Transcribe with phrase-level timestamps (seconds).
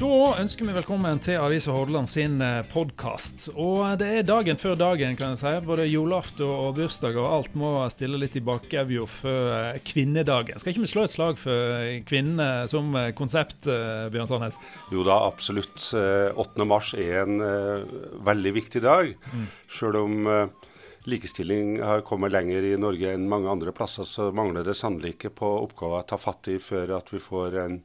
[0.00, 0.08] Da
[0.40, 3.50] ønsker vi velkommen til Avisa Hordaland sin podkast.
[3.52, 5.50] Og det er dagen før dagen, kan jeg si.
[5.66, 10.56] Både julaften og bursdag og alt må stille litt i bakevja før kvinnedagen.
[10.56, 14.56] Skal ikke vi slå et slag for kvinnene som konsept, Bjørn Sandnes?
[14.88, 15.76] Jo da, absolutt.
[15.92, 16.68] 8.
[16.72, 17.44] mars er en
[18.24, 19.12] veldig viktig dag.
[19.34, 19.46] Mm.
[19.68, 20.32] Sjøl om
[21.04, 25.36] likestilling har kommet lenger i Norge enn mange andre plasser, så mangler det sannelig ikke
[25.44, 27.82] på oppgaver å ta fatt i før at vi får en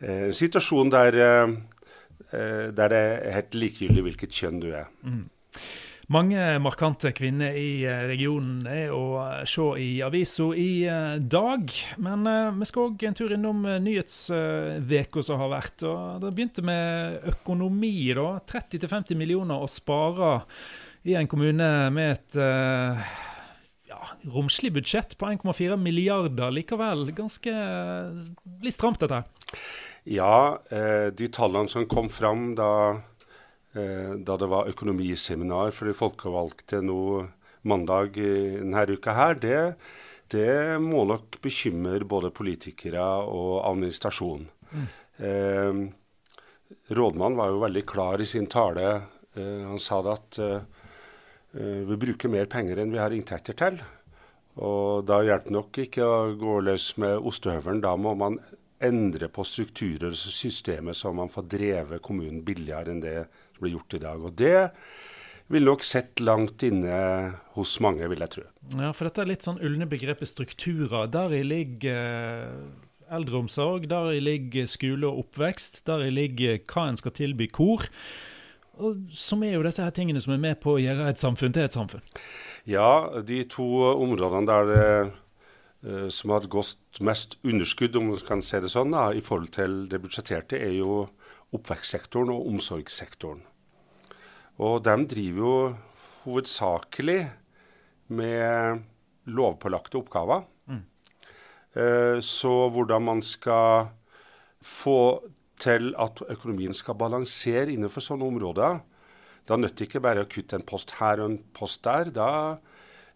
[0.00, 1.52] en eh, situasjon der, eh,
[2.32, 4.90] eh, der, det er helt likegyldig hvilket kjønn du er.
[5.04, 5.28] Mm.
[6.10, 10.82] Mange markante kvinner i regionen er å se i avisa i
[11.22, 11.70] dag.
[12.02, 12.26] Men
[12.56, 15.84] vi skal òg en tur innom nyhetsveka som har vært.
[15.86, 18.10] og Det begynte med økonomi.
[18.18, 20.32] da, 30-50 millioner å spare
[21.06, 24.00] i en kommune med et ja,
[24.34, 26.50] romslig budsjett på 1,4 milliarder.
[26.50, 27.54] Likevel ganske
[28.66, 29.22] litt stramt, dette.
[30.10, 32.98] Ja, eh, de tallene som kom fram da,
[33.78, 37.28] eh, da, det var økonomiseminar for de folkevalgte nå
[37.62, 39.60] mandag denne uka her, det,
[40.34, 44.48] det må nok bekymre både politikere og administrasjon.
[44.70, 44.90] Mm.
[45.30, 45.80] Eh,
[46.90, 48.90] rådmannen var jo veldig klar i sin tale.
[49.38, 50.62] Eh, han sa det at eh,
[51.54, 53.78] eh, vi bruker mer penger enn vi har inntekter til.
[54.60, 57.82] Og da hjelper det nok ikke å gå løs med ostehøvelen.
[57.84, 58.40] Da må man
[58.80, 63.76] endre på strukturer og systemer så man får drevet kommunen billigere enn det som blir
[63.76, 64.24] gjort i dag.
[64.24, 64.70] Og det
[65.50, 67.00] vil nok sett langt inne
[67.56, 68.46] hos mange, vil jeg tro.
[68.78, 71.10] Ja, for dette er litt sånn ulne begrepet strukturer.
[71.10, 72.00] Deri ligger
[73.10, 77.88] eldreomsorg, eldreomsorg, deri ligger skole og oppvekst, deri ligger hva en skal tilby kor.
[78.80, 81.52] Og som er jo disse her tingene som er med på å gjøre et samfunn
[81.52, 82.04] til et samfunn.
[82.70, 85.16] Ja, de to områdene der det Eh,
[86.12, 89.78] som har gått mest underskudd, om man kan si det sånn, da, i forhold til
[89.88, 91.06] det budsjetterte, er jo
[91.56, 93.40] oppvekstsektoren og omsorgssektoren.
[94.60, 95.54] Og de driver jo
[96.26, 97.20] hovedsakelig
[98.12, 98.82] med
[99.30, 100.44] lovpålagte oppgaver.
[100.68, 100.82] Mm.
[101.74, 103.90] Eh, så hvordan man skal
[104.60, 105.22] få
[105.60, 108.80] til at økonomien skal balansere innenfor sånne områder,
[109.48, 112.12] da nytter det ikke bare å kutte en post her og en post der.
[112.14, 112.30] Da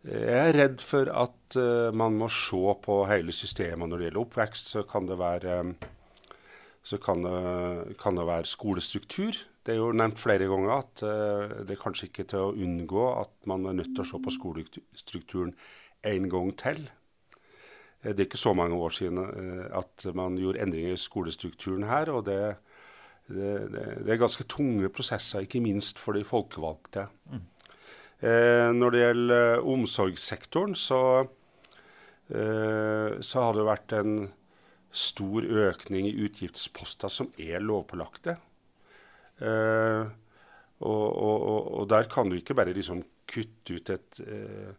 [0.05, 4.23] er jeg redd for at uh, man må se på hele systemet når det gjelder
[4.25, 4.71] oppvekst.
[4.75, 5.75] Så kan det være, um,
[7.03, 9.39] kan det, kan det være skolestruktur.
[9.65, 11.01] Det er jo nevnt flere ganger at
[11.65, 14.35] det er kanskje ikke til å unngå at man er nødt til å se på
[14.35, 15.55] skolestrukturen
[16.05, 16.83] en gang til.
[18.05, 19.23] Det er ikke så mange år siden
[19.73, 22.13] at man gjorde endringer i skolestrukturen her.
[22.13, 22.37] og det,
[23.33, 23.55] det,
[24.05, 27.09] det er ganske tunge prosesser, ikke minst for de folkevalgte.
[27.33, 27.47] Mm.
[28.25, 31.33] Eh, når det gjelder eh, omsorgssektoren, så, eh,
[32.25, 34.13] så har det vært en
[34.95, 38.37] stor økning i utgiftsposter som er lovpålagte.
[39.43, 40.05] Eh,
[40.85, 44.73] og, og, og, der kan du ikke bare liksom kutte ut et, eh,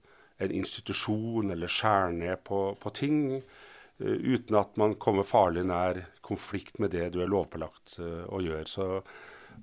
[0.46, 6.02] en institusjon eller skjære ned på, på ting eh, uten at man kommer farlig nær
[6.26, 8.68] konflikt med det du er lovpålagt å gjøre.
[8.72, 8.90] Så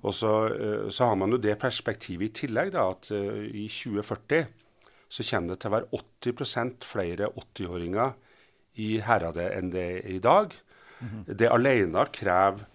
[0.01, 3.67] og så, eh, så, har man jo det perspektivet i tillegg, da, at uh, i
[3.69, 4.47] 2040
[5.13, 8.15] så kommer det til å være 80% flere 80-åringer
[8.81, 10.55] i Heradet enn det er i dag.
[10.99, 11.33] Mm -hmm.
[11.35, 12.65] Det alene krever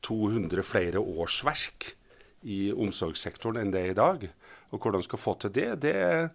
[0.00, 1.96] 200 flere årsverk
[2.42, 4.28] i omsorgssektoren enn det er i dag.
[4.70, 6.30] Og hvordan skal få til det, det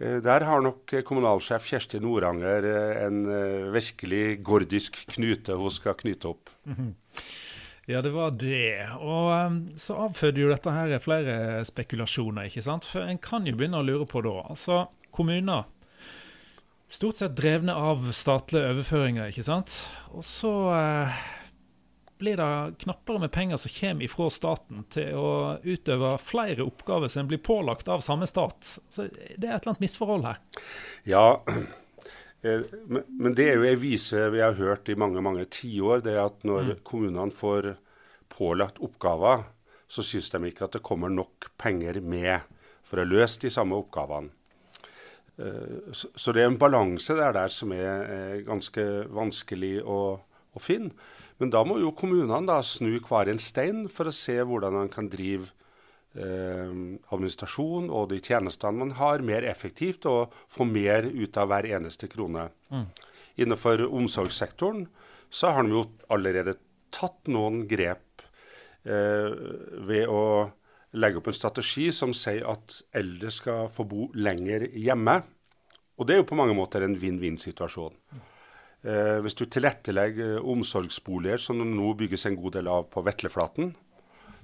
[0.00, 2.62] uh, der har nok kommunalsjef Kjersti Noranger
[3.06, 6.50] en uh, virkelig gordisk knute hun skal knyte opp.
[6.64, 6.92] Mm -hmm.
[7.86, 8.88] Ja, det var det.
[8.98, 12.86] Og um, så avfødde jo dette her flere spekulasjoner, ikke sant.
[12.88, 14.40] For en kan jo begynne å lure på da.
[14.50, 15.68] Altså, kommuner
[16.88, 19.74] stort sett drevne av statlige overføringer, ikke sant.
[20.14, 21.22] Og så eh,
[22.18, 25.32] blir det knappere med penger som kommer ifra staten til å
[25.62, 28.78] utøve flere oppgaver som blir pålagt av samme stat.
[28.90, 30.40] Så det er et eller annet misforhold her.
[31.08, 31.26] Ja,
[32.46, 36.02] men det er jo ei vise vi har hørt i mange mange tiår.
[36.04, 36.80] Det at når mm.
[36.86, 37.74] kommunene får
[38.32, 39.44] pålagt oppgaver,
[39.86, 42.46] så syns de ikke at det kommer nok penger med
[42.86, 44.32] for å løse de samme oppgavene.
[45.38, 50.94] Eh, så det er en balanse der, der som er ganske vanskelig å, å, finne.
[51.40, 54.92] Men da må jo kommunene da snu hver en stein for å se hvordan man
[54.92, 55.55] kan drive eh,
[56.16, 62.08] administrasjon og de tjenestene man har, mer effektivt og få mer ut av hver eneste
[62.08, 62.48] krone.
[62.72, 62.86] Mm.
[63.44, 64.86] Innenfor omsorgssektoren
[65.30, 66.56] så har de jo allerede
[66.94, 68.22] tatt noen grep
[68.86, 69.32] eh,
[69.86, 70.22] ved å
[70.96, 75.18] legge opp en strategi som sier at eldre skal få bo lenger hjemme.
[75.96, 77.96] Og det er jo på mange måter en vinn-vinn-situasjon.
[78.86, 83.74] Eh, hvis du tilrettelegger omsorgsboliger, som det nå bygges en god del av på Vetleflaten,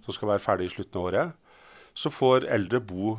[0.02, 1.41] som skal være ferdig i slutten av året,
[1.94, 3.16] så får eldre bo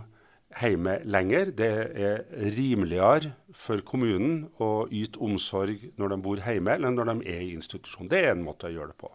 [0.62, 1.52] hjemme lenger.
[1.58, 1.70] Det
[2.08, 2.22] er
[2.56, 7.56] rimeligere for kommunen å yte omsorg når de bor hjemme, enn når de er i
[7.58, 8.10] institusjon.
[8.12, 9.12] Det er en måte å gjøre det på.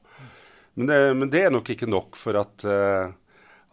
[0.78, 3.10] Men det, men det er nok ikke nok for at, uh,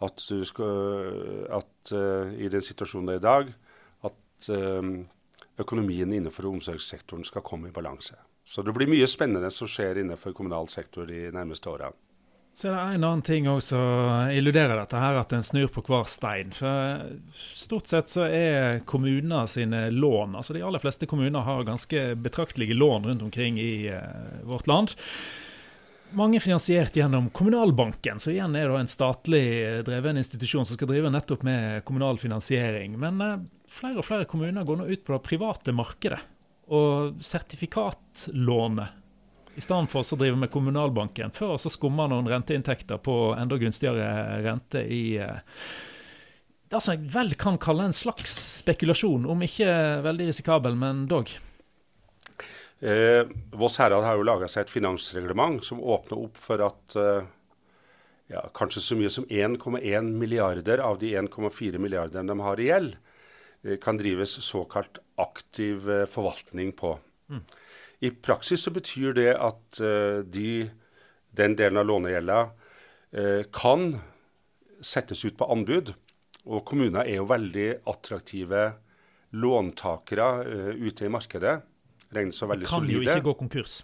[0.02, 3.52] at, skal, at uh, i den situasjonen det er i dag,
[4.10, 4.88] at uh,
[5.62, 8.18] økonomien innenfor omsorgssektoren skal komme i balanse.
[8.46, 11.94] Så det blir mye spennende som skjer innenfor kommunal sektor de nærmeste årene.
[12.56, 15.82] Så er det en annen ting òg som illuderer dette, her, at en snur på
[15.84, 16.54] hver stein.
[16.56, 17.02] For
[17.52, 22.78] Stort sett så er kommuner sine lån altså De aller fleste kommuner har ganske betraktelige
[22.78, 24.96] lån rundt omkring i uh, vårt land.
[26.16, 29.44] Mange finansiert gjennom Kommunalbanken, så igjen er en statlig
[29.84, 32.96] dreven institusjon som skal drive nettopp med kommunal finansiering.
[32.96, 33.20] Men
[33.68, 36.24] flere og flere kommuner går nå ut på det private markedet
[36.72, 38.88] og sertifikatlåne
[39.56, 41.32] i stedet for å drive med Kommunalbanken.
[41.34, 45.38] Før så skumma noen renteinntekter på enda gunstigere rente i eh,
[46.70, 49.68] det som jeg vel kan kalle en slags spekulasjon, om ikke
[50.04, 51.30] veldig risikabel, men dog.
[52.80, 53.22] Eh,
[53.56, 57.28] Voss herad har jo laga seg et finansreglement som åpner opp for at eh,
[58.34, 62.98] ja, kanskje så mye som 1,1 milliarder av de 1,4 milliardene de har i gjeld,
[63.62, 66.96] eh, kan drives såkalt aktiv eh, forvaltning på.
[67.30, 67.46] Mm.
[68.04, 70.66] I praksis så betyr det at uh, de,
[71.36, 73.88] den delen av lånegjelda uh, kan
[74.84, 75.94] settes ut på anbud.
[76.46, 78.68] Og kommuner er jo veldig attraktive
[79.36, 81.56] låntakere uh, ute i markedet.
[82.14, 82.92] Regnes som veldig solide.
[82.92, 83.80] Kan jo ikke gå konkurs.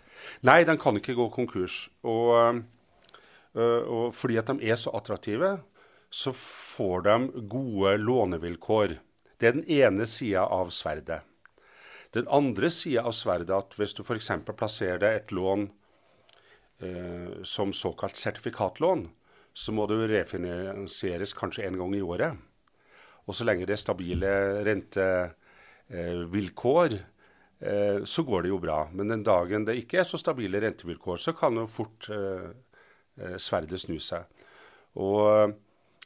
[0.46, 1.80] Nei, de kan ikke gå konkurs.
[2.06, 2.60] Og,
[3.58, 5.56] og fordi at de er så attraktive,
[6.06, 7.16] så får de
[7.50, 8.94] gode lånevilkår.
[9.42, 11.24] Det er den ene sida av sverdet.
[12.12, 14.30] Den andre sida av sverdet er at hvis du f.eks.
[14.52, 15.70] plasserer deg et lån
[16.84, 19.06] eh, som såkalt sertifikatlån,
[19.52, 22.36] så må du refinansieres kanskje en gang i året.
[23.28, 24.30] Og så lenge det er stabile
[24.68, 26.90] rentevilkår,
[27.64, 28.78] eh, så går det jo bra.
[28.92, 32.48] Men den dagen det ikke er så stabile rentevilkår, så kan jo fort eh,
[33.22, 34.22] eh sverdet snu seg.
[35.00, 35.52] Og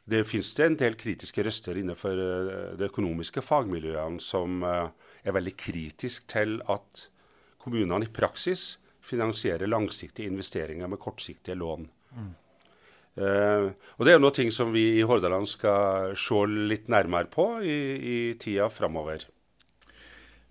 [0.07, 2.15] det finnes det en del kritiske røster innenfor
[2.79, 4.89] det økonomiske fagmiljøene som eh,
[5.27, 7.07] er veldig kritisk til at
[7.63, 8.77] kommunene i praksis
[9.07, 11.87] finansierer langsiktige investeringer med kortsiktige lån.
[12.17, 12.35] Mm.
[13.17, 17.47] Uh, og Det er noe ting som vi i Hordaland skal se litt nærmere på
[17.65, 19.25] i, i tida framover.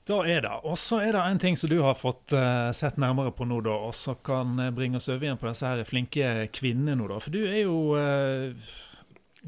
[0.06, 0.54] Da er det.
[0.70, 3.60] Og så er det en ting som du har fått uh, sett nærmere på nå,
[3.66, 7.22] da, og som kan bringe oss over igjen på disse her flinke kvinnene nå, da.
[7.22, 8.74] For du er jo uh,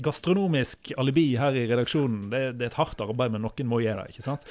[0.03, 2.27] gastronomisk alibi her i redaksjonen.
[2.29, 4.15] Det, det, er et hardt arbeid, men noen må gjøre det.
[4.15, 4.45] ikke sant?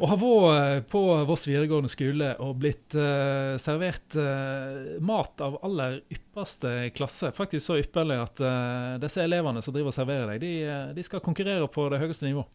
[0.00, 5.98] Og har vært på Voss videregående skole og blitt uh, servert uh, mat av aller
[6.12, 7.32] ypperste klasse.
[7.36, 10.52] Faktisk så ypperlig at uh, disse elevene som driver og serverer deg, de,
[10.96, 12.46] de, skal konkurrere på det høyeste nivå.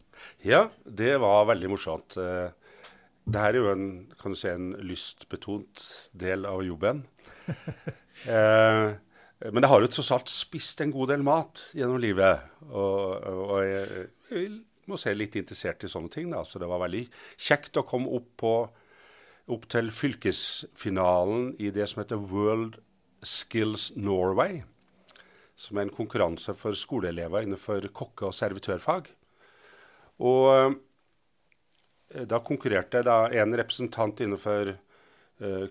[0.46, 2.18] Ja, det var veldig morsomt.
[2.18, 3.88] Det her er jo en,
[4.18, 5.84] kan du si, en lystbetont
[6.18, 7.04] del av jobben.
[9.54, 12.48] men jeg har jo tross alt spist en god del mat gjennom livet.
[12.72, 14.48] Og, og jeg, jeg
[14.88, 16.30] må se litt interessert i sånne ting.
[16.32, 16.42] Da.
[16.44, 17.04] Så det var veldig
[17.36, 18.54] kjekt å komme opp, på,
[19.54, 22.80] opp til fylkesfinalen i det som heter World
[23.22, 24.62] Skills Norway.
[25.58, 29.08] Som er en konkurranse for skoleelever innenfor kokke- og servitørfag.
[30.24, 35.66] Og eh, da konkurrerte da en representant innenfor uh,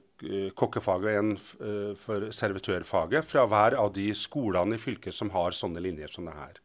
[0.56, 5.56] kokkefaget og en uh, for servitørfaget fra hver av de skolene i fylket som har
[5.58, 6.62] sånne linjer som det her.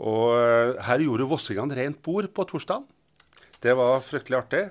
[0.00, 2.86] Og eh, her gjorde vossingene rent bord på torsdag.
[3.60, 4.62] Det var fryktelig artig.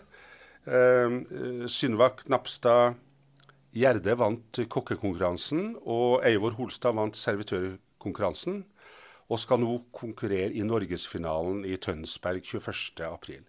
[0.69, 2.97] Uh, Synva Knapstad
[3.73, 8.63] Gjerde vant kokkekonkurransen, og Eivor Holstad vant servitørkonkurransen.
[9.29, 13.43] Og skal nå konkurrere i norgesfinalen i Tønsberg 21.4.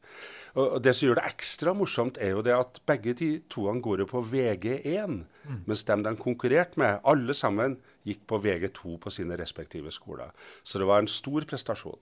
[0.60, 4.04] Og Det som gjør det ekstra morsomt, er jo det at begge de toene går
[4.04, 5.14] jo på VG1.
[5.49, 5.62] Mm.
[5.64, 10.33] Mens dem de konkurrerte med, alle sammen gikk på VG2 på sine respektive skoler.
[10.64, 11.99] Så det var en stor prestasjon.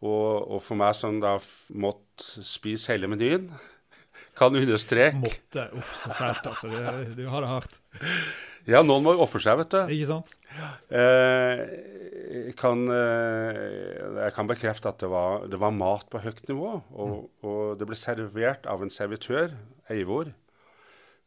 [0.00, 1.36] Og, og for meg som da
[1.76, 3.50] måtte spise hele menyen,
[4.38, 5.66] kan understreke Måtte.
[5.76, 6.70] Uff, så fælt, altså.
[6.70, 7.82] Du, du har det hardt.
[8.68, 9.92] Ja, noen må jo ofre seg, vet du.
[9.94, 10.34] Ikke sant?
[10.92, 11.62] Eh,
[12.60, 13.60] kan, eh,
[14.26, 16.74] jeg kan bekrefte at det var, det var mat på høyt nivå.
[16.92, 17.48] Og, mm.
[17.48, 19.56] og, det ble servert av en servitør,
[19.90, 20.32] Eivor,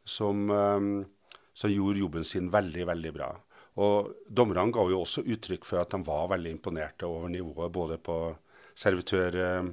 [0.06, 0.88] som, eh,
[1.54, 3.32] som, gjorde jobben sin veldig, veldig bra.
[3.82, 7.98] Og dommerne ga jo også uttrykk for at de var veldig imponerte over nivået både
[7.98, 8.18] på
[8.78, 9.72] servitørsida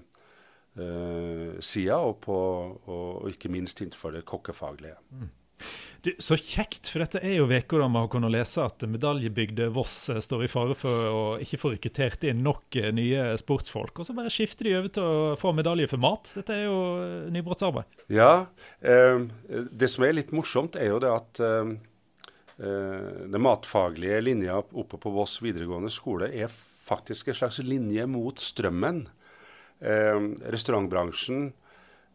[1.93, 4.97] eh, og, og, og, ikke minst innenfor det kokkefaglige.
[5.11, 5.29] Mm.
[6.01, 9.67] Du, så kjekt, for dette er jo uka da man har kunnet lese at medaljebygde
[9.75, 14.01] Voss eh, står i fare for å ikke få rekruttert inn nok eh, nye sportsfolk.
[14.01, 16.33] Og så bare skifter de over til å få medalje for mat.
[16.39, 18.01] Dette er jo eh, nybrottsarbeid.
[18.17, 18.47] Ja,
[18.81, 19.21] eh,
[19.69, 21.75] det som er litt morsomt, er jo det at eh,
[22.61, 28.99] den matfaglige linja oppe på Voss videregående skole er faktisk en slags linje mot strømmen.
[29.81, 30.19] Eh,
[30.53, 31.51] restaurantbransjen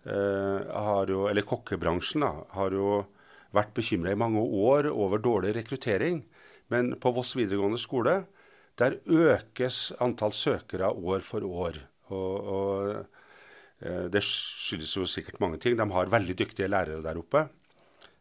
[0.07, 3.01] har jo, eller kokkebransjen da, har jo
[3.57, 6.21] vært bekymra i mange år over dårlig rekruttering.
[6.73, 8.21] Men på Voss videregående skole
[8.77, 11.79] der økes antall søkere år for år.
[12.13, 12.91] Og, og
[13.81, 15.79] eh, Det skyldes jo sikkert mange ting.
[15.79, 17.47] De har veldig dyktige lærere der oppe.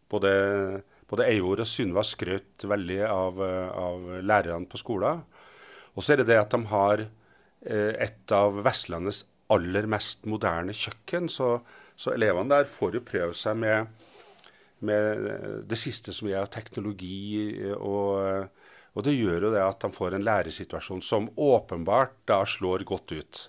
[0.09, 0.31] Både,
[1.09, 5.21] både Eivor og Sunniva skrøt veldig av, av lærerne på skolen.
[5.95, 10.73] Og så er det det at de har eh, et av Vestlandets aller mest moderne
[10.75, 11.29] kjøkken.
[11.31, 11.59] Så,
[11.95, 13.95] så elevene der får jo prøve seg med
[14.85, 17.55] med det siste som er av teknologi.
[17.75, 18.47] Og,
[18.93, 23.15] og, det gjør jo det at de får en læresituasjon som åpenbart da slår godt
[23.15, 23.43] ut.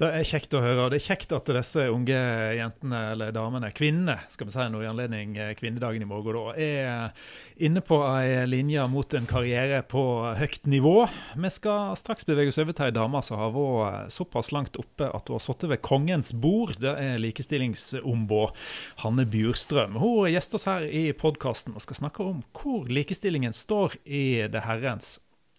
[0.00, 0.86] Det er kjekt å høre.
[0.86, 2.16] og Det er kjekt at disse unge
[2.56, 6.54] jentene, eller damene, kvinnene, skal vi si noe i anledning eh, kvinnedagen i morgen, da,
[6.56, 10.04] er inne på ei linje mot en karriere på
[10.40, 10.94] høyt nivå.
[11.36, 15.10] Vi skal straks bevege oss over til ei dame som har vært såpass langt oppe
[15.10, 16.78] at hun har sittet ved kongens bord.
[16.80, 18.56] Det er likestillingsombud
[19.04, 20.00] Hanne Bjurstrøm.
[20.00, 24.64] Hun gjester oss her i podkasten og skal snakke om hvor likestillingen står i det
[24.64, 25.18] herrens,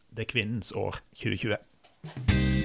[0.10, 2.60] det kvinnens år 2020.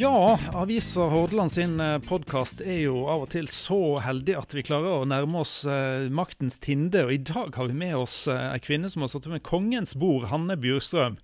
[0.00, 4.62] Ja, avisa Hordaland sin eh, podkast er jo av og til så heldig at vi
[4.64, 7.02] klarer å nærme oss eh, maktens tinde.
[7.04, 9.92] Og i dag har vi med oss eh, ei kvinne som har sittet med kongens
[10.00, 11.18] bord, Hanne Bjurstrøm.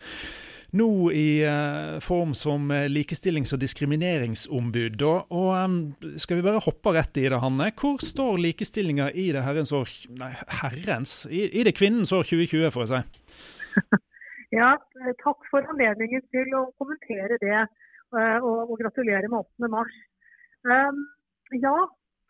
[0.77, 5.07] Nå i eh, form som eh, likestillings- og diskrimineringsombud.
[5.07, 7.71] Og, skal vi bare hoppe rett i det, Hanne.
[7.81, 9.89] Hvor står likestillinga i det herrens år
[10.21, 11.23] Nei, herrens?
[11.33, 13.97] I, i det kvinnens år 2020, får jeg si.
[14.55, 14.77] Ja,
[15.25, 17.65] takk for anledningen til å kommentere det.
[18.15, 19.71] Eh, og, og gratulerer med 8.
[19.73, 19.97] mars.
[21.63, 21.77] Ja,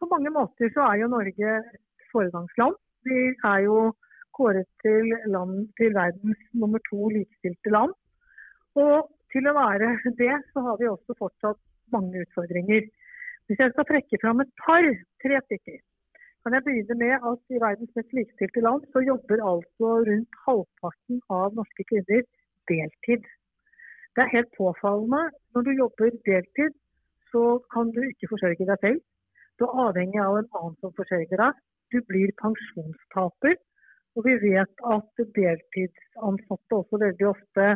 [0.01, 2.77] på mange måter så er jo Norge et foregangsland.
[3.09, 3.21] Vi
[3.53, 3.79] er jo
[4.37, 7.95] kåret til, land, til verdens nummer to likestilte land.
[8.77, 11.61] Og til å være det, så har vi også fortsatt
[11.95, 12.89] mange utfordringer.
[13.47, 14.85] Hvis jeg skal trekke fram et par,
[15.23, 15.79] tre stykker,
[16.43, 21.23] kan jeg begynne med at i verdens mest likestilte land så jobber altså rundt halvparten
[21.39, 22.23] av norske kvinner
[22.71, 23.25] deltid.
[24.17, 25.23] Det er helt påfallende.
[25.53, 26.73] Når du jobber deltid,
[27.33, 29.01] så kan du ikke forsørge deg selv.
[29.59, 31.59] Du er avhengig av en annen som forsørger deg.
[31.93, 33.57] Du blir pensjonstaper.
[34.17, 37.67] Og vi vet at deltidsansatte også veldig ofte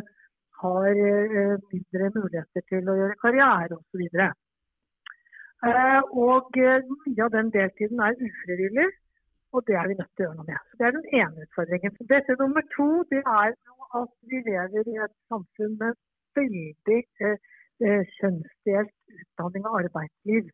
[0.61, 4.01] har eh, mindre muligheter til å gjøre karriere osv.
[5.69, 8.87] Eh, og eh, mye av den deltiden er ufrivillig,
[9.53, 10.61] og det er vi nødt til å gjøre noe med.
[10.69, 11.97] Så Det er den ene utfordringen.
[12.13, 13.53] Dette nummer to det er
[14.01, 16.01] at vi lever i et samfunn med
[16.39, 17.37] veldig eh,
[17.85, 20.49] eh, kjønnsdelt utdanning og arbeidsliv.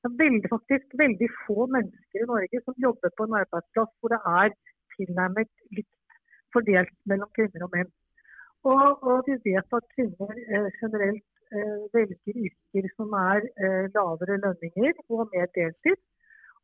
[0.00, 4.12] Det er veldig, faktisk veldig få mennesker i Norge som jobber på en arbeidsplass hvor
[4.14, 4.50] det er
[4.96, 5.94] tilnærmet likt
[6.54, 7.90] fordelt mellom kvinner og menn.
[8.70, 14.38] Og, og vi vet at kvinner eh, generelt eh, velger yrker som er eh, lavere
[14.44, 15.98] lønninger og mer deltid.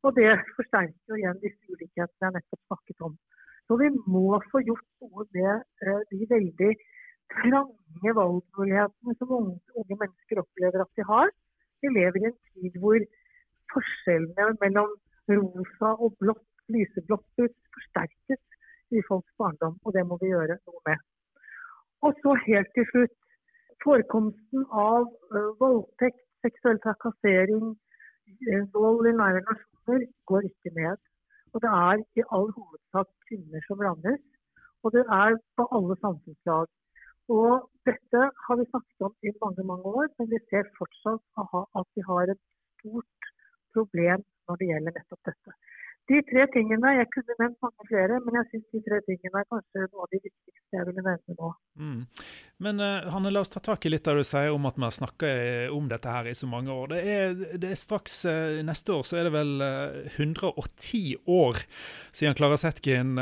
[0.02, 3.14] Og det forsterker jo igjen disse ulikhetene jeg nettopp snakket om.
[3.70, 6.72] Så vi må få gjort noe med eh, de veldig
[7.34, 7.60] trange
[8.18, 11.30] valgmulighetene som unge, unge, mennesker opplever at de har.
[11.82, 12.98] Vi lever i en tid hvor
[13.72, 14.90] forskjellene mellom
[15.30, 18.42] rosa og blått, lyseblått ut, forsterkes
[18.96, 20.98] i folks barndom, og det må vi gjøre noe med.
[22.02, 23.16] Og så helt til slutt.
[23.82, 31.00] Forekomsten av uh, voldtekt, seksuell trakassering, uh, vold i nære nasjoner går ikke ned.
[31.52, 34.22] Og det er i all hovedsak kvinner som rammes.
[34.82, 36.70] Og det er på alle samfunnslag.
[37.30, 41.22] Og dette har vi snakket om i mange mange år, men vi ser fortsatt
[41.78, 42.42] at vi har et
[42.80, 43.30] stort
[43.74, 45.54] problem når det gjelder nettopp dette.
[46.10, 49.46] De tre tingene, Jeg kunne nevnt mange flere, men jeg syns de tre tingene er
[49.46, 51.50] kanskje noe av de viktigste jeg ville nevne nå.
[51.78, 52.00] Mm.
[52.66, 54.80] Men uh, Hanne, la oss ta tak i litt av det du sier om at
[54.80, 56.90] vi har snakka eh, om dette her i så mange år.
[56.90, 61.62] Det er, det er straks uh, Neste år så er det vel uh, 110 år
[62.10, 63.14] siden Klara Zetkin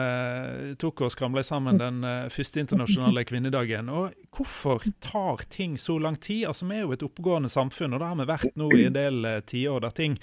[0.81, 2.01] tok og skramla sammen den
[2.33, 3.91] første internasjonale kvinnedagen.
[3.93, 6.47] Og Hvorfor tar ting så lang tid?
[6.49, 8.97] Altså, Vi er jo et oppegående samfunn, og det har vi vært nå i en
[8.97, 10.19] del tiår der ting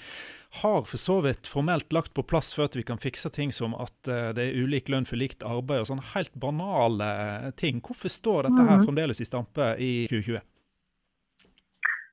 [0.62, 4.08] har for så vidt formelt lagt på plass at vi kan fikse ting som at
[4.08, 7.82] uh, det er ulik lønn for likt arbeid og sånne helt banale ting.
[7.84, 8.86] Hvorfor står dette her mhm.
[8.88, 10.40] fremdeles i stampe i 2020?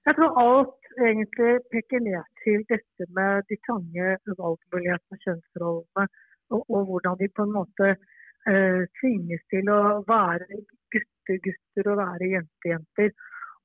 [0.06, 6.06] Jeg tror alt egentlig peker ned til dette med de trange valgmulighetene, kjønnsrollene,
[6.54, 10.62] og, og, hvordan de på en måte eh, tvinges til å være
[10.94, 13.16] gutter-gutter og være jenter-jenter.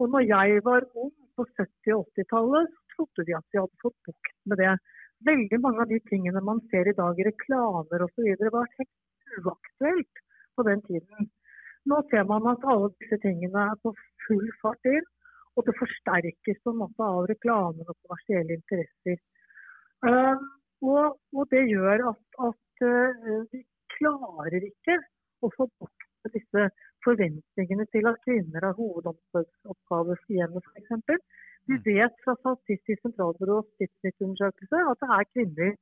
[0.00, 3.96] Og når jeg var ung på 70- og 80-tallet, trodde vi at vi hadde fått
[4.08, 4.72] bukt med det.
[5.28, 8.28] Veldig mange av de tingene man ser i dag i reklamer osv.
[8.56, 10.24] var helt uaktuelt
[10.56, 11.30] på den tiden.
[11.88, 13.94] Nå ser man at alle disse tingene er på
[14.26, 15.06] full fart inn.
[15.58, 19.18] Og det forsterkes på en måte av reklamen og kommersielle interesser.
[20.06, 20.36] Uh,
[20.80, 23.64] og, og, det gjør at, at uh, vi
[23.98, 24.96] klarer ikke
[25.44, 26.68] å få bort disse
[27.04, 31.20] forventningene til at kvinner har hovedomsorgsoppgaver for hjemmet f.eks.
[31.68, 31.84] Vi mm.
[31.90, 35.72] vet fra Statistisk sentralbyrås tidsnittundersøkelse at det er kvinner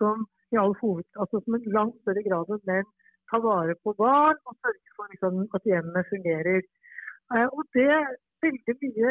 [0.00, 2.88] som i all hoved, altså som en langt større grad enn menn
[3.30, 6.66] tar vare på barn og sørger for liksom, at hjemmet fungerer.
[7.30, 7.92] Uh, og det
[8.44, 9.10] veldig mye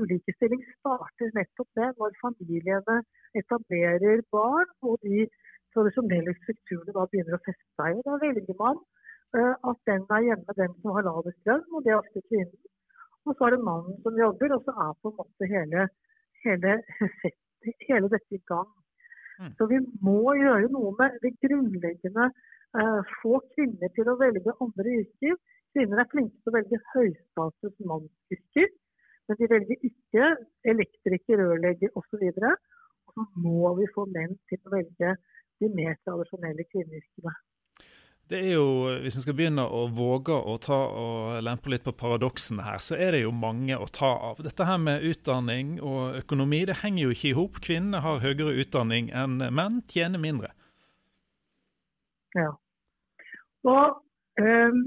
[0.00, 2.96] ulikestilling starter nettopp med når familiene
[3.40, 5.24] etablerer barn og de
[5.74, 8.02] tradisjonelle strukturene da begynner å feste seg.
[8.08, 8.80] Da velger man
[9.38, 12.73] uh, at den er hjemme, den som har lavest lønn, og det er ofte kvinnen.
[13.24, 15.86] Og så er det mannen som jobber, og så er på en måte hele,
[16.44, 16.74] hele,
[17.88, 18.68] hele dette i gang.
[19.40, 19.54] Mm.
[19.58, 22.28] Så vi må gjøre noe med det grunnleggende.
[22.74, 25.36] Uh, få kvinner til å velge andre yrker
[25.74, 28.68] Kvinner er flinke til å velge høystatus mannsyrker,
[29.26, 30.28] men de velger ikke
[30.70, 32.20] elektriker, rørlegger osv.
[32.22, 32.44] Og,
[33.08, 35.16] og så må vi få menn til å velge
[35.58, 37.34] de mer tradisjonelle kvinneyrkene.
[38.28, 38.68] Det er jo,
[39.04, 42.96] Hvis vi skal begynne å våge å ta og lempe litt på paradoksene her, så
[42.96, 44.40] er det jo mange å ta av.
[44.46, 47.60] Dette her med utdanning og økonomi det henger jo ikke i hop.
[47.66, 50.54] Kvinner har høyere utdanning enn menn, tjener mindre.
[52.34, 52.48] Ja.
[53.68, 54.00] Og
[54.40, 54.80] um,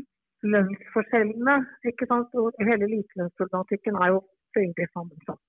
[0.56, 1.60] lønnsforskjellene
[1.94, 2.33] ikke sant?
[2.42, 4.25] og hele likelønnsproblematikken er jo
[4.57, 5.44] veldig sammensatt.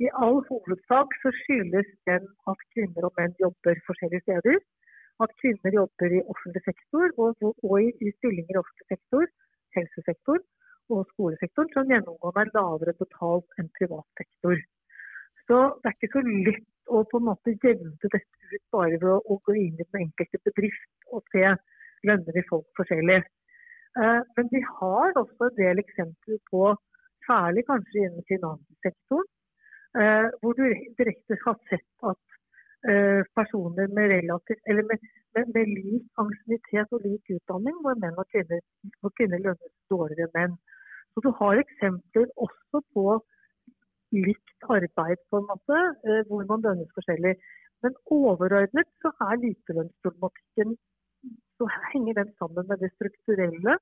[0.00, 4.60] I all hovedsak så skyldes den at kvinner og menn jobber forskjellige steder.
[5.24, 9.26] At kvinner jobber i offentlig sektor og, og i, i, stillinger i offentlig sektor,
[9.76, 10.38] helsesektor
[10.90, 14.62] og skolesektoren, som gjennomgående er lavere betalt enn privat sektor.
[15.46, 19.10] Så det er ikke så lett å på en måte jevne dette ut bare ved
[19.12, 21.44] å, å gå inn i den enkelte bedrift og se
[22.08, 23.20] lønner i folk forskjellig.
[24.00, 26.72] Eh, men vi har også en del eksempler på,
[27.26, 29.28] særlig kanskje innen finanssektoren,
[30.00, 30.64] eh, hvor du
[30.98, 32.39] direkte har sett at
[33.36, 35.02] personer med, relativt, med,
[35.36, 38.62] med, med lik ansiennitet og lik utdanning, hvor menn og kvinner,
[39.00, 40.54] hvor kvinner lønnes dårligere enn menn.
[41.12, 43.04] Så du har eksempler også på
[44.16, 45.82] likt arbeid, på en måte,
[46.30, 47.34] hvor man lønnes forskjellig.
[47.84, 50.78] Men overordnet så er likelønnsproblematikken
[51.58, 53.76] så henger den sammen med det strukturelle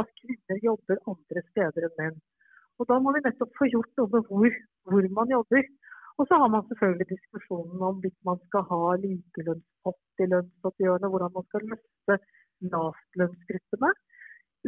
[0.00, 2.18] at kvinner jobber andre steder enn menn.
[2.78, 4.56] Og Da må vi nettopp få gjort noe med hvor,
[4.90, 5.62] hvor man jobber.
[6.18, 11.34] Og så har man selvfølgelig diskusjonen om hvis man skal ha likelønnspott i lønnsoppgjørene, hvordan
[11.36, 12.14] man skal løfte
[12.72, 13.90] lavtlønnsgruppene.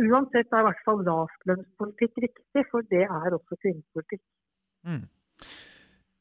[0.04, 4.24] Uansett er i hvert fall lavtlønnspolitikk riktig, for det er også kvinnepolitikk.
[4.88, 5.06] Mm.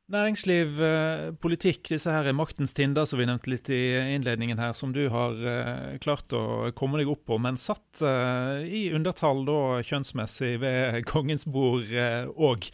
[0.07, 4.93] Næringsliv, eh, politikk, disse her maktens tinder som vi nevnte litt i innledningen her, som
[4.95, 9.81] du har uh, klart å komme deg opp på, men satt uh, i undertall da
[9.83, 12.69] kjønnsmessig ved kongens bord òg.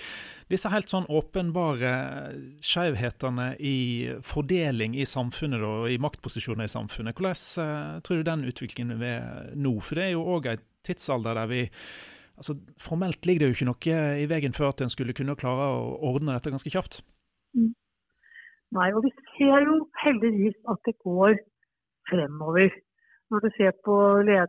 [0.54, 1.94] Disse helt sånn åpenbare
[2.62, 3.78] skjevhetene i
[4.22, 7.18] fordeling i samfunnet og i maktposisjoner i samfunnet.
[7.18, 9.80] Hvordan tror du den utviklingen er nå?
[9.82, 11.64] For det er jo òg en tidsalder der vi
[12.38, 15.72] altså Formelt ligger det jo ikke noe i veien for at en skulle kunne klare
[15.74, 17.02] å ordne dette ganske kjapt.
[18.74, 21.34] Nei, og vi ser jo heldigvis at det går
[22.10, 22.70] fremover.
[23.30, 23.96] Når du ser på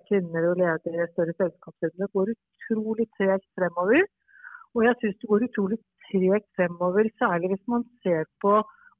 [0.08, 4.06] kvinner og ledere større selskaper, det går utrolig tregt fremover.
[4.74, 8.54] Og jeg syns det går utrolig tregt fremover, særlig hvis man ser på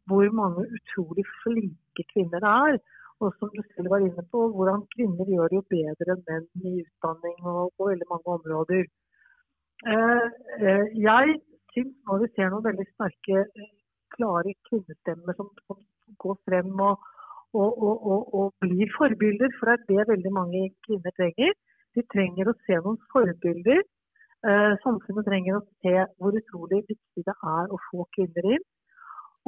[0.08, 2.76] hvor mange utrolig flinke kvinner det er.
[3.20, 6.66] Og som du selv var inne på, hvordan kvinner gjør det jo bedre enn menn
[6.70, 8.84] i utdanning og på veldig mange områder.
[9.92, 10.26] Eh,
[10.66, 11.38] eh, jeg
[11.72, 13.46] syns nå vi ser noen veldig sterke
[14.16, 15.80] klare kvinnestemmer som, som
[16.24, 17.08] går frem og,
[17.54, 19.54] og, og, og, blir forbilder.
[19.58, 21.54] For det er det veldig mange kvinner trenger.
[21.94, 23.82] De trenger å se noen forbilder.
[24.44, 28.64] Eh, samfunnet trenger å se hvor utrolig viktig det er å få kvinner inn.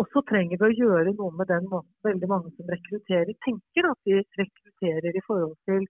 [0.01, 3.89] Og så trenger vi å gjøre noe med den måten veldig mange som rekrutterer, tenker
[3.91, 5.87] at de rekrutterer i forhold til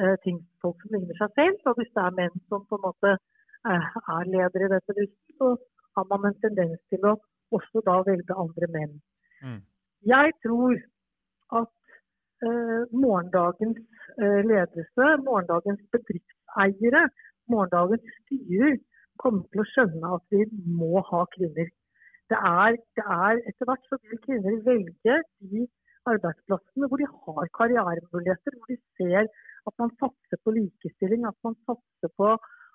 [0.00, 1.62] eh, ting, folk som ligner seg selv.
[1.70, 5.38] Og hvis det er menn som på en måte eh, er ledere i dette bedriften,
[5.40, 5.54] så
[5.96, 7.16] har man en tendens til å
[7.54, 8.98] også da velge andre menn.
[9.42, 9.62] Mm.
[10.12, 10.74] Jeg tror
[11.60, 11.72] at
[12.46, 13.82] eh, morgendagens
[14.22, 17.06] eh, ledelse, morgendagens bedriftseiere,
[17.52, 18.78] morgendagens styrer
[19.22, 20.44] kommer til å skjønne at vi
[20.80, 21.72] må ha kvinner.
[22.30, 25.18] det er, det er etter hvert så vil kvinner velge
[25.52, 25.66] de
[26.10, 29.28] arbeidsplassene hvor de har karrieremuligheter, hvor de ser
[29.68, 32.32] at man satser på likestilling, at man satser på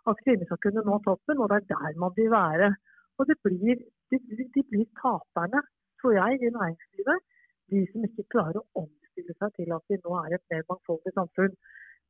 [0.10, 1.42] at kvinner skal kunne nå toppen.
[1.42, 2.70] Og det er der man vil være.
[3.18, 4.20] Og det blir, de,
[4.56, 5.62] de blir taperne,
[6.02, 7.20] tror jeg, i næringslivet.
[7.72, 11.14] De som ikke klarer å omstille seg til at vi nå er et mer mangfoldig
[11.16, 11.56] samfunn.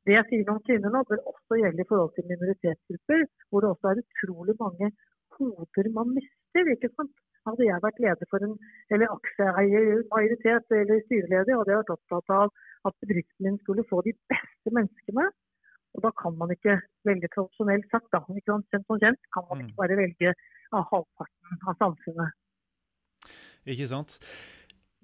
[0.06, 3.70] Det jeg sier om kvinner nå, bør også gjelde i forhold til minoritetsgrupper, hvor det
[3.70, 4.88] også er utrolig mange
[5.36, 6.72] hoder man mister.
[6.74, 7.14] ikke sant?
[7.46, 8.52] Hadde jeg vært leder for en
[8.94, 12.52] eller aksjeeiermajoritet eller styreleder, hadde jeg vært opptatt av
[12.88, 15.24] at bedriften min skulle få de beste menneskene.
[15.92, 19.46] Og da kan man ikke velge tradisjonelt sagt, da, ikke sant, kjent og kjent, kan
[19.50, 19.80] man ikke mm.
[19.82, 20.34] bare velge
[20.72, 22.38] av halvparten av samfunnet.
[23.72, 24.16] Ikke sant.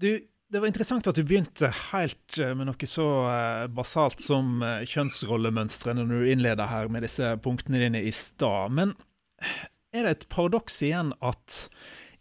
[0.00, 0.08] Du,
[0.48, 4.86] det var interessant at du begynte helt eh, med noe så eh, basalt som eh,
[4.88, 8.72] kjønnsrollemønstre når du innleder her med disse punktene dine i stad.
[8.72, 8.96] Men
[9.92, 11.66] er det et paradoks igjen at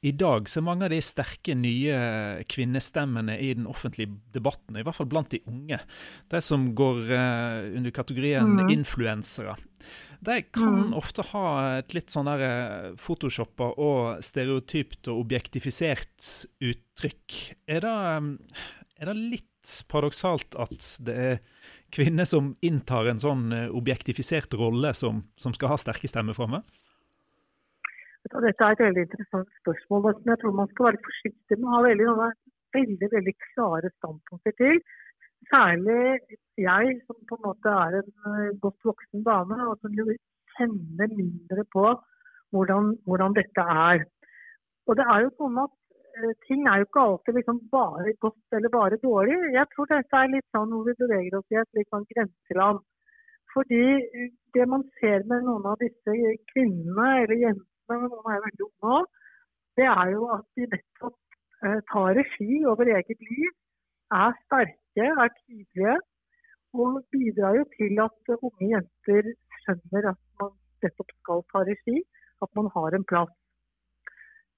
[0.06, 1.98] i dag så er mange av de sterke nye
[2.52, 5.80] kvinnestemmene i den offentlige debatten, i hvert fall blant de unge,
[6.30, 8.70] de som går uh, under kategorien mm.
[8.76, 9.58] influensere,
[10.20, 10.94] de kan mm.
[10.98, 16.32] ofte ha et litt sånn der eh, photoshoppa og stereotypt og objektifisert
[16.64, 17.38] uttrykk.
[17.70, 18.66] Er det, eh,
[18.98, 21.38] er det litt paradoksalt at det er
[21.94, 26.64] kvinner som inntar en sånn eh, objektifisert rolle, som, som skal ha sterke stemmer framme?
[28.28, 31.76] Dette er et veldig interessant spørsmål som jeg tror man skal være forsiktig med å
[31.76, 32.08] ha veldig,
[32.78, 34.82] veldig, veldig klare standpunkter til.
[35.52, 36.02] Særlig
[36.60, 39.96] jeg, som på en måte er en eh, godt voksen dame, og som
[40.58, 41.86] kjenner mindre på
[42.56, 44.04] hvordan, hvordan, dette er.
[44.88, 45.74] Og det er jo sånn at
[46.20, 49.40] uh, ting er jo ikke alltid liksom bare godt eller bare dårlig.
[49.56, 52.84] Jeg tror dette er litt sånn hvor vi beveger oss i et litt sånn grenseland.
[53.54, 56.16] Fordi eh, det man ser med noen av disse
[56.54, 59.08] kvinnene eller jentene, noen er veldig unge òg,
[59.78, 61.18] det er jo at de nettopp
[61.66, 63.50] uh, tar regi over eget liv,
[64.22, 65.98] er sterke, er tydelige
[66.74, 71.98] og bidrar jo til at unge jenter skjønner at man nettopp skal ta regi,
[72.44, 73.34] at man har en plass.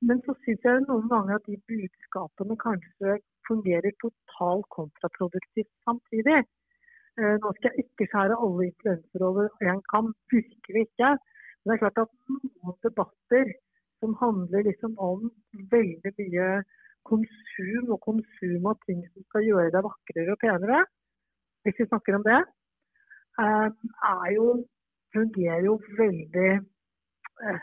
[0.07, 6.39] Men så syns jeg noen ganger at de budskapene kanskje fungerer totalt kontraproduktivt samtidig.
[7.19, 11.09] Eh, nå skal jeg ikke skjære alle influensere over én kam, virkelig ikke.
[11.63, 13.53] Men det er klart at noen debatter
[13.99, 15.27] som handler liksom om
[15.73, 16.47] veldig mye
[17.09, 20.83] konsum og konsum av ting som skal gjøre deg vakrere og penere,
[21.63, 22.39] hvis vi snakker om det,
[23.43, 23.67] eh,
[24.13, 24.47] er jo,
[25.15, 26.51] fungerer jo veldig
[27.43, 27.61] eh,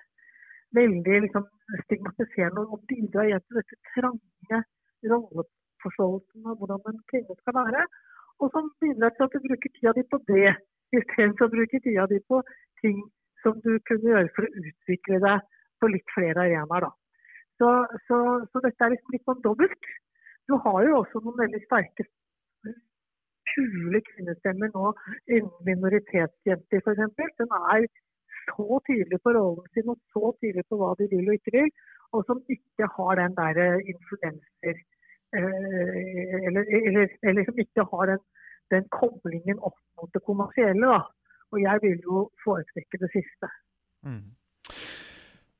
[0.78, 1.44] veldig liksom,
[1.85, 4.62] stigmatiserende og bidrar igjen til dette trange
[5.11, 7.85] rolleforståelsen av hvordan en kvinne skal være.
[8.40, 10.56] Og som bidrar til at du bruker tida di på det,
[10.96, 12.42] istedenfor å bruke tida di på
[12.82, 12.98] ting
[13.42, 16.88] som du kunne gjøre for å utvikle deg på litt flere arenaer.
[17.61, 17.70] Så,
[18.09, 18.18] så,
[18.53, 19.92] så, dette er liksom litt sånn dobbelt.
[20.49, 22.07] Du har jo også noen veldig sterke,
[23.53, 24.90] kule kvinnestemmer nå
[25.31, 27.38] innen minoritetsjenter f.eks.
[27.38, 27.87] Som er
[28.51, 31.70] så tydelig på rollen sin og så tydelig på hva de vil og ikke vil,
[32.14, 33.61] og som ikke har den der
[33.92, 34.77] influenser
[35.38, 38.22] eh, eller, eller, eller, som ikke har den,
[38.75, 40.92] den koblingen opp mot det kommersielle.
[40.94, 41.01] da.
[41.54, 43.50] Og jeg vil jo foretrekke det siste.
[44.06, 44.24] Mm.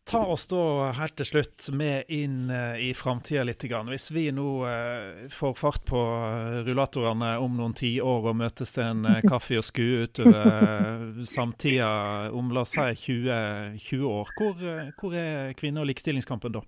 [0.07, 3.65] Ta oss da helt til slutt med inn uh, i framtida litt.
[3.67, 8.87] Hvis vi nå uh, får fart på uh, rullatorene om noen tiår og møtes til
[8.87, 11.91] en kaffe og skue utover samtida
[12.31, 12.87] om la oss si
[13.19, 14.63] 20, 20 år, hvor,
[15.01, 16.63] hvor, er kvinne- og likestillingskampen da?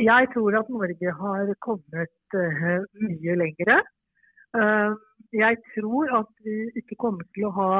[0.00, 3.82] Jeg tror at Norge har kommet mye lengre.
[5.32, 7.72] Jeg tror at vi ikke kommer til å ha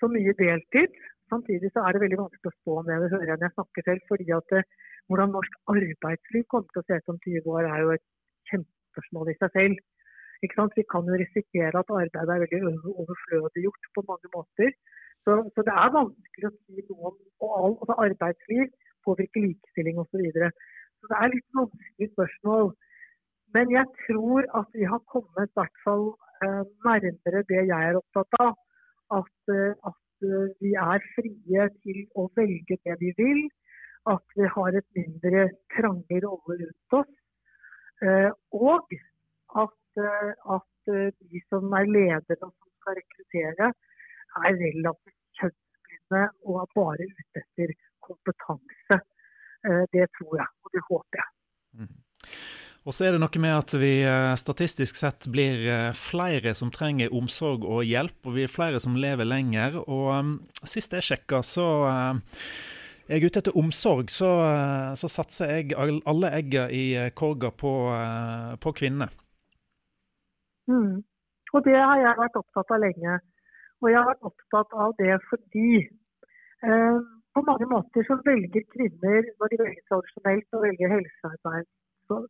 [0.00, 0.96] så mye deltid
[1.32, 2.96] Samtidig så er det veldig vanskelig å spå om det.
[3.02, 4.02] Det hører jeg når jeg snakker selv.
[4.10, 7.64] fordi at det, eh, Hvordan norsk arbeidsliv kommer til å se ut om 20 år,
[7.74, 8.06] er jo et
[8.50, 9.76] kjempespørsmål i seg selv.
[10.42, 10.48] Vi
[10.92, 12.60] kan jo risikere at arbeidet er veldig
[13.02, 14.70] overflødig gjort på mange måter.
[15.22, 18.66] Så, så det er vanskelig å si noe om og all, altså arbeidsliv
[19.06, 20.10] påvirker likestilling osv.
[20.10, 20.50] Så, videre.
[20.98, 22.66] så det er litt vanskelig spørsmål.
[23.56, 26.08] Men jeg tror at vi har kommet i hvert fall
[26.44, 28.52] eh, nærmere det jeg er opptatt av.
[29.16, 33.42] At, eh, at Eh, vi er frie til å velge det vi vil.
[34.08, 37.12] At vi har et mindre trange rolle rundt oss.
[38.54, 38.92] Og
[39.62, 40.00] at,
[40.56, 40.90] at
[41.32, 43.70] de som er ledere og som skal rekruttere,
[44.46, 47.74] er relativt kjønnsblinde og er bare ute etter
[48.06, 49.00] kompetanse.
[49.96, 51.30] Det tror jeg, og det håper jeg.
[51.80, 51.96] Mm.
[52.86, 56.70] Og så er det noe med at vi eh, statistisk sett blir eh, flere som
[56.70, 59.80] trenger omsorg og hjelp, og vi er flere som lever lenger.
[59.82, 60.30] Og um,
[60.62, 62.36] sist jeg sjekka, så uh,
[63.10, 64.30] jeg ute etter omsorg, så,
[64.98, 67.74] så satser jeg alle egga i korga på,
[68.62, 69.06] på kvinnene.
[70.70, 71.02] Mm.
[71.54, 73.18] Og det har jeg vært opptatt av lenge.
[73.82, 75.70] Og jeg har vært opptatt av det fordi
[76.66, 81.70] på mange måter så velger kvinner, når de velger tradisjonelt å velger helsearbeid,
[82.10, 82.24] så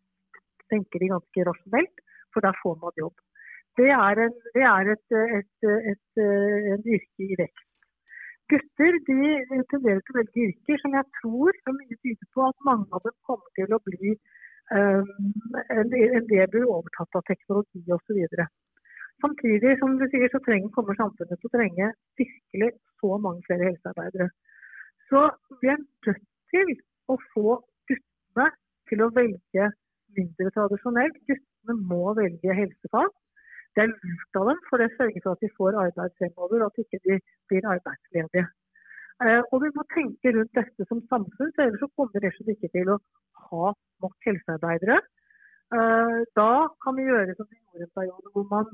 [0.72, 3.16] tenker de ganske rasjonelt, for der får man jobb.
[3.76, 6.20] Det er, en, det er et, et, et,
[6.72, 7.64] et, yrke i vekst.
[8.50, 9.18] Gutter de
[9.72, 13.02] tenderer til å velge yrker som jeg tror så mye tyder på at mange av
[13.04, 14.12] dem kommer til å bli
[14.70, 15.10] um,
[15.74, 18.22] en, en del blir overtatt av teknologi osv.
[19.24, 23.70] Samtidig som du sier, så trenger, kommer samfunnet til å trenge virkelig så mange flere
[23.72, 24.30] helsearbeidere.
[25.10, 25.22] Så
[25.60, 26.22] vi er nødt
[26.54, 26.72] til
[27.12, 27.58] å få
[27.90, 28.48] guttene
[28.90, 29.68] til å velge
[30.18, 31.16] mindre tradisjonelt.
[31.30, 33.10] Guttene må velge helsefag.
[33.76, 36.70] Det er lurt av dem, for det sørger for at de får arbeid fremover, og
[36.70, 37.18] at de ikke
[37.50, 38.46] blir arbeidsledige.
[39.24, 42.72] Eh, og Vi må tenke rundt dette som samfunn, for ellers så kommer vi ikke
[42.72, 43.00] til å
[43.50, 43.72] ha
[44.04, 44.98] nok helsearbeidere.
[45.76, 46.50] Eh, da
[46.84, 48.68] kan vi gjøre som vi gjorde en periode hvor man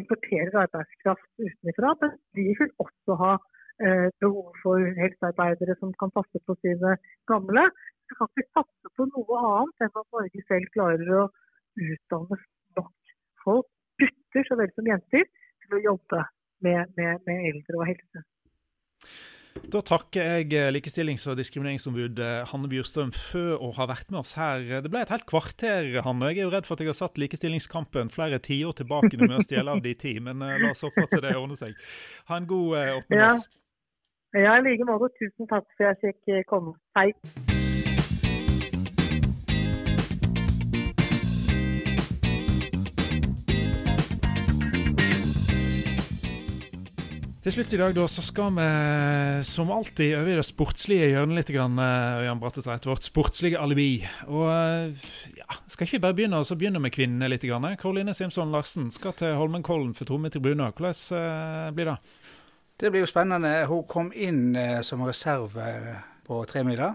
[0.00, 1.94] importerer arbeidskraft utenfra.
[2.00, 3.32] Men vi vil også ha
[3.84, 6.96] eh, behov for helsearbeidere som kan passe på sine
[7.30, 7.68] gamle.
[8.08, 11.24] Så kan vi satse på noe annet enn at Norge selv klarer å
[11.80, 12.38] utdanne
[12.78, 13.14] nok
[13.44, 15.28] folk, gutter så vel som jenter,
[15.64, 16.24] til å jobbe
[16.64, 18.24] med, med, med eldre og helse.
[19.70, 24.20] Da takker jeg eh, likestillings- og diskrimineringsombud eh, Hanne Bjurstrøm Fø å ha vært med
[24.24, 24.64] oss her.
[24.82, 26.32] Det ble et helt kvarter, Hanne.
[26.32, 29.44] Jeg er jo redd for at jeg har satt likestillingskampen flere tiår tilbake med å
[29.46, 31.78] stjele av de ti, men eh, la oss håpe at det ordner seg.
[32.30, 33.14] Ha en god 8.
[33.14, 33.48] mars.
[34.34, 35.12] Ja, i like måte.
[35.20, 36.74] Tusen takk for at jeg fikk komme.
[36.98, 37.12] Hei.
[47.44, 48.66] Til slutt i dag da, så skal vi
[49.44, 51.50] som alltid over i det sportslige hjørnet litt.
[51.52, 53.98] Grann, eh, Jan Brattetveit, vårt sportslige alibi.
[54.32, 55.02] Og eh,
[55.36, 57.44] ja, Skal ikke bare begynne så begynner med kvinnene litt.
[57.44, 57.66] Grann.
[57.76, 60.72] Karoline Simson Larsen skal til Holmenkollen for Tromme tribuner.
[60.72, 61.98] Hvordan blir det?
[62.80, 63.52] Det blir jo spennende.
[63.68, 66.94] Hun kom inn som reserve på tremila.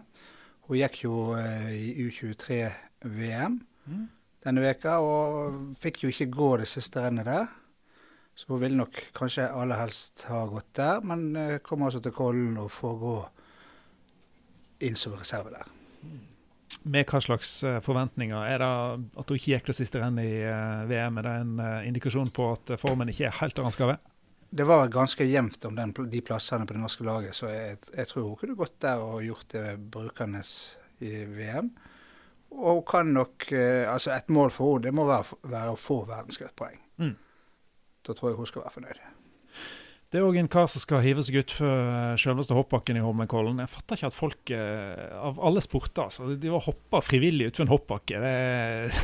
[0.66, 4.04] Hun gikk jo i U23-VM mm.
[4.50, 7.52] denne veka og fikk jo ikke gå det siste rennet der.
[8.40, 12.14] Så hun vil nok kanskje aller helst ha gått der, men uh, kommer altså til
[12.16, 13.16] Kollen og får gå
[14.88, 15.74] inn som reserve der.
[16.88, 18.40] Med hva slags uh, forventninger?
[18.48, 18.70] Er det
[19.20, 21.20] at hun ikke gikk det siste rennet i uh, VM?
[21.20, 24.16] Er det en indikasjon på at formen ikke er helt der den skal være?
[24.56, 28.08] Det var ganske jevnt om den, de plassene på det norske laget, så jeg, jeg,
[28.08, 30.54] tror hun kunne gått der og gjort det brukernes
[31.04, 31.74] i VM.
[32.56, 36.06] Og hun kan nok Altså, et mål for henne det må være, være å få
[36.08, 36.80] verdenscuppoeng.
[37.04, 37.18] Mm.
[38.10, 39.02] Da tror jeg hun skal være fornøyd.
[40.10, 43.60] Det er òg en kar som skal hive seg utfor eh, selveste hoppbakken i Holmenkollen.
[43.62, 47.68] Jeg fatter ikke at folk eh, av alle sporter altså, de var hoppa frivillig utfor
[47.68, 48.22] en hoppbakke.
[48.24, 48.98] Det er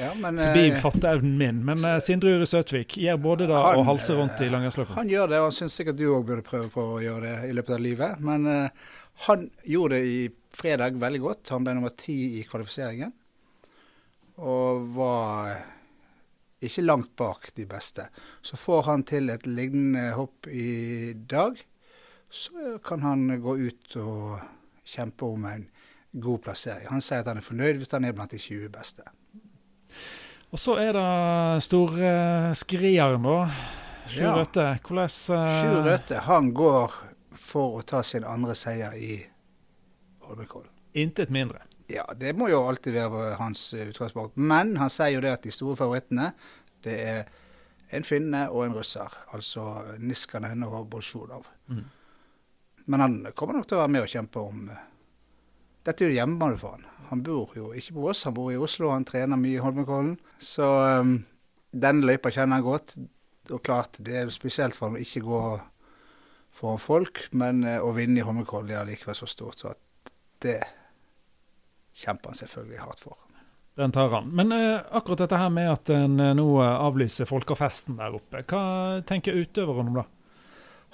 [0.00, 1.62] ja, men, forbi eh, fatteevnen min.
[1.68, 4.98] Men så, Sindre Uri Søtvik gjør både det og halser rundt i langrennsløpet.
[4.98, 7.52] Han gjør det, og han syns sikkert du òg burde prøve på å gjøre det
[7.52, 8.26] i løpet av livet.
[8.26, 8.50] Men
[9.28, 10.20] han gjorde det i
[10.58, 11.54] fredag veldig godt.
[11.54, 13.14] Han ble nummer ti i kvalifiseringen.
[14.42, 15.54] Og var
[16.68, 18.08] ikke langt bak de beste.
[18.42, 21.58] Så får han til et lignende hopp i dag,
[22.28, 24.38] så kan han gå ut og
[24.88, 25.68] kjempe om en
[26.12, 26.88] god plassering.
[26.92, 29.04] Han sier at han er fornøyd hvis han er blant de 20 beste.
[30.48, 33.38] Og så er det storskrieren, da.
[34.08, 34.68] Sjur Røthe.
[34.80, 35.58] Hvordan uh...
[35.60, 36.94] Sjur Røthe han går
[37.36, 39.18] for å ta sin andre seier i
[40.24, 40.72] Holmenkollen.
[40.96, 41.67] Intet mindre.
[41.88, 44.36] Ja, det må jo alltid være hans eh, utgangspunkt.
[44.36, 46.32] Men han sier jo det at de store favorittene
[46.84, 47.30] det er
[47.96, 49.14] en finne og en russer.
[49.32, 49.64] Altså
[49.98, 51.48] Niskanen og Bolsjunov.
[51.72, 51.86] Mm.
[52.92, 54.84] Men han kommer nok til å være med og kjempe om eh,
[55.88, 56.84] Dette er jo hjemmebane for han.
[57.08, 58.90] Han bor jo ikke på Ås, han bor i Oslo.
[58.92, 60.18] Han trener mye i Holmenkollen.
[60.36, 60.66] Så
[61.00, 61.14] um,
[61.72, 62.98] den løypa kjenner han godt.
[63.48, 65.38] Og klart, det er spesielt for han å ikke gå
[66.58, 70.12] foran folk, men uh, å vinne i Holmenkollen er likevel så stort så at
[70.44, 70.58] det
[71.98, 73.16] kjemper han selvfølgelig hardt for.
[73.78, 74.30] Den tar han.
[74.34, 78.62] Men eh, akkurat dette her med at en eh, nå avlyser folkefesten der oppe, hva
[79.06, 80.06] tenker utøveren om det?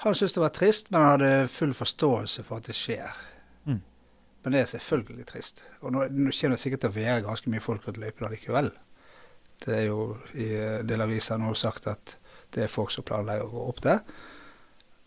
[0.03, 3.15] Han syntes det var trist, men han hadde full forståelse for at det skjer.
[3.65, 3.81] Mm.
[4.43, 5.65] Men det er selvfølgelig trist.
[5.81, 8.73] Og nå, nå kommer det sikkert til å være ganske mye folk rundt løypene likevel.
[9.65, 12.19] Det er jo i en del aviser nå sagt at
[12.55, 14.03] det er folk som planlegger å gå opp der.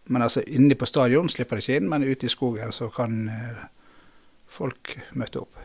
[0.07, 3.27] Men altså inne på stadion slipper de ikke inn, men ute i skogen så kan
[3.29, 3.65] eh,
[4.49, 5.60] folk møte opp.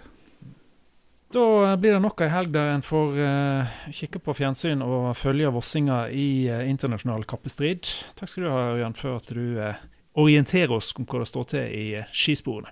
[1.33, 5.53] Da blir det nok ei helg der en får uh, kikke på fjernsyn og følge
[5.55, 7.89] Vossinga i uh, internasjonal kappestrid.
[8.19, 9.81] Takk skal du ha, Ørjan, for at du uh,
[10.21, 12.69] orienterer oss om hva det står til i skisporene.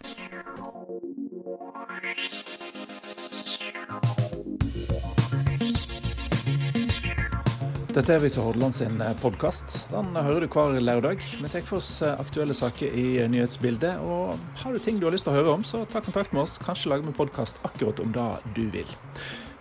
[7.90, 9.88] Dette er Vise Hordaland sin podkast.
[9.90, 11.24] Den hører du hver lørdag.
[11.42, 13.98] Vi tar for oss aktuelle saker i nyhetsbildet.
[13.98, 16.44] Og har du ting du har lyst til å høre om, så ta kontakt med
[16.44, 16.54] oss.
[16.62, 18.98] Kanskje lager vi podkast akkurat om det du vil.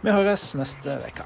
[0.05, 1.25] Vi høres neste uke.